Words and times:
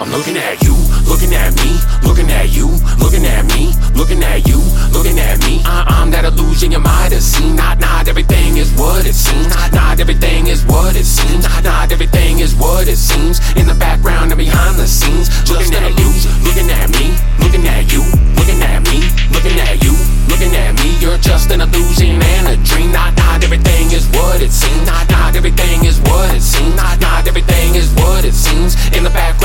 I'm 0.00 0.10
looking 0.10 0.36
at 0.36 0.60
you, 0.64 0.74
looking 1.06 1.34
at 1.34 1.54
me, 1.62 1.78
looking 2.02 2.26
at 2.26 2.50
you, 2.50 2.66
looking 2.98 3.24
at 3.26 3.46
me, 3.54 3.70
looking 3.94 4.24
at 4.24 4.42
you, 4.42 4.58
looking 4.90 5.20
at 5.22 5.38
me. 5.46 5.62
I, 5.62 5.86
I'm 5.86 6.10
that 6.10 6.24
illusion 6.24 6.72
you 6.72 6.80
might 6.80 7.12
have 7.14 7.22
seen. 7.22 7.54
Not, 7.54 7.78
not 7.78 8.08
everything 8.08 8.56
is 8.58 8.74
what 8.74 9.06
it 9.06 9.14
seems. 9.14 9.54
Not, 9.54 9.72
not 9.72 10.00
everything 10.00 10.48
is 10.48 10.66
what 10.66 10.96
it 10.96 11.06
seems. 11.06 11.46
Not, 11.46 11.62
not 11.62 11.92
everything 11.92 12.40
is 12.40 12.56
what 12.56 12.88
it 12.88 12.98
seems. 12.98 13.38
In 13.54 13.70
the 13.70 13.78
background 13.78 14.34
and 14.34 14.38
behind 14.38 14.82
the 14.82 14.86
scenes, 14.86 15.30
looking 15.46 15.72
at 15.78 15.94
you, 15.94 16.10
looking 16.42 16.66
at 16.74 16.90
me, 16.98 17.14
looking 17.38 17.62
at 17.70 17.86
you, 17.86 18.02
looking 18.34 18.58
at 18.66 18.82
me, 18.90 18.98
looking 19.30 19.54
at 19.62 19.78
you, 19.78 19.94
looking 20.26 20.50
at 20.58 20.74
me. 20.82 20.98
You're 20.98 21.22
just 21.22 21.54
an 21.54 21.62
illusion 21.62 22.18
and 22.18 22.50
a 22.50 22.56
dream. 22.66 22.90
Not, 22.90 23.14
not 23.14 23.44
everything 23.46 23.94
is 23.94 24.10
what 24.10 24.42
it 24.42 24.50
seems. 24.50 24.90
Not, 24.90 25.06
not 25.08 25.36
everything 25.36 25.86
is 25.86 26.02
what 26.02 26.34
it 26.34 26.42
seems. 26.42 26.74
Not, 26.74 26.98
not 26.98 27.28
everything 27.30 27.78
is 27.78 27.94
what 27.94 28.24
it 28.24 28.34
seems. 28.34 28.74
In 28.90 29.04
the 29.06 29.14
background 29.14 29.43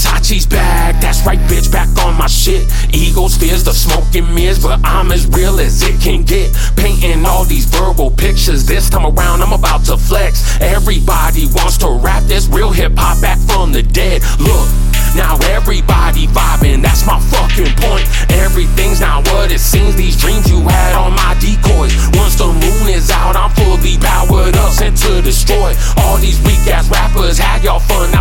Itachi's 0.00 0.46
back, 0.46 0.98
that's 1.00 1.26
right, 1.26 1.38
bitch, 1.40 1.70
back 1.70 1.88
on 2.04 2.16
my 2.16 2.26
shit. 2.26 2.64
Egos, 2.94 3.36
fears, 3.36 3.64
the 3.64 3.72
smoking 3.72 4.32
mirrors, 4.34 4.58
but 4.62 4.80
I'm 4.82 5.12
as 5.12 5.26
real 5.26 5.60
as 5.60 5.82
it 5.82 6.00
can 6.00 6.22
get. 6.22 6.56
Painting 6.76 7.26
all 7.26 7.44
these 7.44 7.66
verbal 7.66 8.10
pictures. 8.10 8.64
This 8.64 8.88
time 8.88 9.04
around, 9.04 9.42
I'm 9.42 9.52
about 9.52 9.84
to 9.86 9.98
flex. 9.98 10.58
Everybody 10.60 11.46
wants 11.52 11.76
to 11.78 11.90
rap 12.00 12.22
this 12.24 12.48
real 12.48 12.70
hip 12.70 12.92
hop 12.96 13.20
back 13.20 13.38
from 13.40 13.72
the 13.72 13.82
dead. 13.82 14.22
Look. 14.40 14.68
Now 15.16 15.36
everybody 15.50 16.28
vibing, 16.28 16.82
that's 16.82 17.04
my 17.04 17.18
fucking 17.18 17.74
point. 17.82 18.06
Everything's 18.30 19.00
not 19.00 19.26
what 19.26 19.50
it 19.50 19.58
seems. 19.58 19.96
These 19.96 20.16
dreams 20.16 20.48
you 20.48 20.60
had 20.62 20.94
on 20.94 21.12
my 21.18 21.34
decoys. 21.42 21.90
Once 22.14 22.36
the 22.38 22.46
moon 22.46 22.86
is 22.88 23.10
out, 23.10 23.34
I'm 23.34 23.50
fully 23.58 23.98
powered 23.98 24.54
up, 24.56 24.70
sent 24.70 24.96
to 24.98 25.20
destroy 25.20 25.74
all 25.98 26.16
these 26.18 26.38
weak 26.46 26.62
ass 26.70 26.88
rappers. 26.88 27.38
Had 27.38 27.64
y'all 27.64 27.80
fun, 27.80 28.14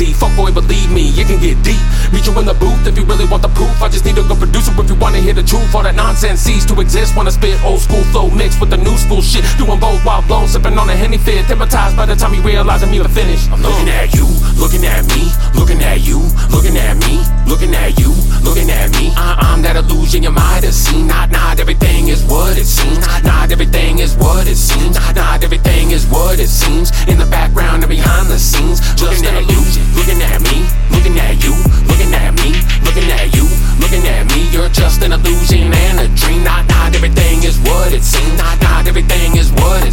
easy, 0.00 0.12
fuck 0.12 0.34
boy, 0.36 0.52
believe 0.52 0.90
me, 0.90 1.08
it 1.16 1.26
can 1.26 1.40
get 1.40 1.56
deep. 1.64 1.80
Meet 2.12 2.26
you 2.26 2.38
in 2.38 2.46
the 2.46 2.54
booth 2.54 2.86
if 2.86 2.96
you 2.98 3.04
really 3.04 3.24
want 3.24 3.42
the 3.42 3.48
proof. 3.48 3.72
I 3.80 3.88
just 3.88 4.04
need 4.04 4.18
a 4.18 4.22
good 4.22 4.38
producer 4.38 4.72
if 4.76 4.88
you 4.88 4.96
wanna 4.96 5.20
hear 5.20 5.32
the 5.32 5.42
truth. 5.42 5.74
All 5.74 5.82
that 5.82 5.94
nonsense 5.94 6.40
cease 6.40 6.64
to 6.66 6.80
exist. 6.80 7.16
Wanna 7.16 7.30
spit 7.30 7.56
old 7.64 7.80
school 7.80 8.04
flow 8.12 8.30
mixed 8.30 8.60
with 8.60 8.70
the 8.70 8.76
new 8.76 8.96
school 8.98 9.22
shit. 9.22 9.44
Doing 9.58 9.80
both 9.80 10.04
while 10.04 10.22
blown, 10.22 10.48
sipping 10.48 10.76
on 10.78 10.88
a 10.90 10.96
henny 10.96 11.18
fit. 11.18 11.44
Hypnotized 11.46 11.96
by 11.96 12.06
the 12.06 12.14
time 12.14 12.34
you 12.34 12.42
realize 12.42 12.82
I'm 12.82 12.92
even 12.92 13.10
finished. 13.10 13.50
I'm 13.50 13.62
looking 13.62 13.88
at 13.88 14.14
you, 14.14 14.26
looking 14.56 14.84
at 14.84 15.06
me, 15.14 15.32
looking 15.54 15.82
at 15.82 16.00
you, 16.04 16.20
looking 16.50 16.65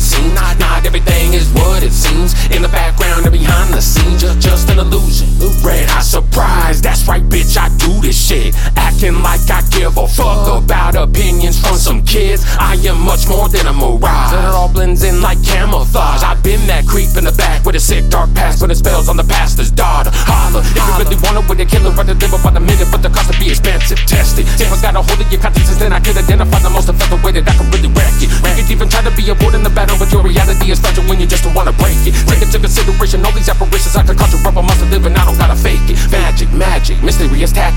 seems. 0.04 0.34
Not, 0.34 0.60
not 0.60 0.86
everything 0.86 1.34
is 1.34 1.50
what 1.54 1.84
it 1.84 1.94
seems. 1.94 2.34
In 2.52 2.62
the 2.62 2.68
background 2.68 3.26
and 3.26 3.34
behind 3.34 3.74
the 3.74 3.82
scenes, 3.82 4.22
just, 4.22 4.40
just 4.40 4.70
an 4.70 4.80
illusion. 4.80 5.28
Red 5.64 5.90
eye 5.90 6.02
surprise, 6.02 6.82
that's 6.82 7.08
right, 7.08 7.24
bitch. 7.24 7.58
I 7.58 7.70
do 7.78 8.02
this 8.02 8.20
shit, 8.20 8.56
acting 8.76 9.22
like 9.24 9.42
I 9.50 9.62
give 9.72 9.98
a 9.98 10.08
fuck 10.08 10.64
about 10.64 10.96
opinions 10.96 11.60
from 11.60 11.76
some 11.78 12.04
kids. 12.04 12.46
I 12.60 12.76
am 12.86 13.00
much 13.02 13.28
more 13.28 13.48
than 13.50 13.68
a 13.68 13.74
mirage. 13.74 14.34
It 14.34 14.54
all 14.54 14.72
blends 14.72 15.04
in 15.04 15.22
like 15.22 15.42
camouflage. 15.44 16.24
I've 16.24 16.44
been 16.44 16.66
that 16.68 16.86
creep 16.86 17.16
in 17.18 17.24
the 17.24 17.32
back 17.32 17.66
with 17.66 17.76
a 17.76 17.80
sick 17.80 18.10
dark 18.10 18.34
past, 18.36 18.62
it 18.64 18.76
spells 18.76 19.10
on 19.10 19.18
the 19.18 19.24
pastor's 19.24 19.72
daughter. 19.72 20.12
Holla, 20.14 20.60
if 20.60 20.76
you 20.76 20.94
really 21.00 21.20
want 21.24 21.38
it 21.40 21.50
with 21.50 21.60
a 21.60 21.66
killer, 21.66 21.92
rather 21.92 22.14
live 22.14 22.32
by 22.44 22.52
the 22.52 22.60
minute, 22.60 22.88
but 22.92 23.02
the 23.02 23.10
cost 23.10 23.28
would 23.28 23.40
be 23.40 23.50
expensive. 23.50 24.00
Test 24.06 24.40
it. 24.40 24.46
If 24.60 24.72
I 24.72 24.78
got 24.82 24.96
a 24.96 25.02
hold 25.02 25.20
of 25.20 25.32
your 25.32 25.42
conscience, 25.42 25.76
then 25.78 25.94
I 25.94 26.00
could 26.00 26.18
identify 26.18 26.60
the 26.60 26.70
most 26.70 26.90
effective 26.90 27.24
way 27.24 27.32
that 27.34 27.48
I 27.48 27.54
can 27.56 27.70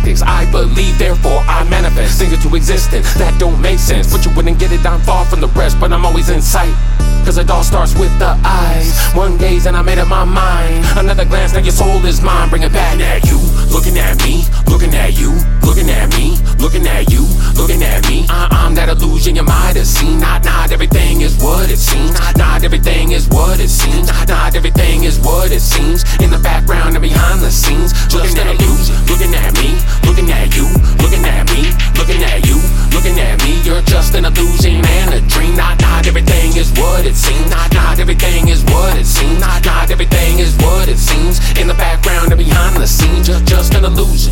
I 0.06 0.48
believe, 0.52 0.98
therefore 0.98 1.42
I 1.48 1.64
manifest 1.68 2.20
things 2.20 2.32
into 2.32 2.54
existence 2.54 3.12
that 3.14 3.38
don't 3.40 3.60
make 3.60 3.78
sense. 3.78 4.12
But 4.12 4.24
you 4.24 4.30
wouldn't 4.36 4.58
get 4.58 4.70
it, 4.70 4.86
I'm 4.86 5.00
far 5.00 5.24
from 5.26 5.40
the 5.40 5.48
rest, 5.48 5.80
but 5.80 5.92
I'm 5.92 6.06
always 6.06 6.30
in 6.30 6.40
sight. 6.40 6.74
Cause 7.24 7.38
it 7.38 7.50
all 7.50 7.64
starts 7.64 7.98
with 7.98 8.16
the 8.20 8.38
eyes. 8.44 8.94
One 9.12 9.36
gaze 9.36 9.66
and 9.66 9.76
I 9.76 9.82
made 9.82 9.98
up 9.98 10.06
my 10.06 10.24
mind. 10.24 10.86
Another 10.96 11.24
glance, 11.24 11.54
now 11.54 11.58
your 11.58 11.72
soul 11.72 12.04
is 12.06 12.22
mine. 12.22 12.48
Bring 12.50 12.62
it 12.62 12.72
back 12.72 13.00
at 13.00 13.24
you. 13.26 13.38
Looking 13.74 13.98
at 13.98 14.22
me, 14.22 14.44
looking 14.70 14.94
at 14.94 15.18
you, 15.18 15.34
looking 15.66 15.90
at 15.90 16.08
me, 16.16 16.38
looking 16.62 16.86
at 16.86 17.10
you, 17.10 17.26
looking 17.58 17.82
at 17.82 18.08
me. 18.08 18.26
I, 18.28 18.46
I'm 18.52 18.76
that 18.76 18.88
illusion 18.88 19.34
you 19.34 19.42
might 19.42 19.74
have 19.74 19.88
seen. 19.88 20.20
Not, 20.20 20.44
not 20.44 20.70
everything 20.70 21.05
what 21.46 21.70
it 21.70 21.78
seems. 21.78 22.10
Not 22.36 22.64
everything 22.64 23.12
is 23.12 23.28
what 23.28 23.60
it 23.60 23.70
seems. 23.70 24.08
Not 24.26 24.56
everything 24.56 25.04
is 25.04 25.20
what 25.20 25.52
it 25.52 25.60
seems. 25.60 26.02
In 26.18 26.30
the 26.30 26.38
background 26.38 26.98
and 26.98 27.02
behind 27.02 27.40
the 27.40 27.50
scenes, 27.50 27.94
looking 28.12 28.36
at 28.38 28.58
you, 28.58 28.74
looking 29.06 29.32
at 29.34 29.54
me, 29.62 29.78
looking 30.02 30.28
at 30.34 30.50
you, 30.56 30.66
looking 30.98 31.24
at 31.24 31.46
me, 31.54 31.62
looking 31.94 32.22
at 32.26 32.42
you, 32.48 32.58
looking 32.90 33.18
at 33.20 33.38
me. 33.44 33.62
You're 33.62 33.86
just 33.86 34.14
an 34.14 34.24
illusion 34.24 34.82
and 34.98 35.14
a 35.14 35.20
dream. 35.30 35.54
Not 35.54 35.80
not 35.80 36.06
everything 36.06 36.56
is 36.56 36.70
what 36.80 37.06
it 37.06 37.14
seems. 37.14 37.48
Not 37.48 37.72
not 37.72 37.98
everything 38.00 38.48
is 38.48 38.64
what 38.64 38.98
it 38.98 39.06
seems. 39.06 39.38
Not 39.38 39.64
not 39.64 39.90
everything 39.90 40.40
is 40.40 40.52
what 40.58 40.88
it 40.88 40.98
seems. 40.98 41.38
In 41.60 41.68
the 41.68 41.74
background 41.74 42.32
and 42.32 42.38
behind 42.38 42.76
the 42.76 42.86
scenes, 42.86 43.28
you're 43.28 43.46
just 43.46 43.74
an 43.74 43.84
illusion. 43.84 44.25